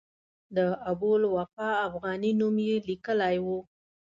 د 0.55 0.57
ابوالوفاء 0.91 1.75
افغاني 1.87 2.31
نوم 2.39 2.55
یې 2.67 2.75
لیکلی 2.89 3.35
و. 3.45 3.47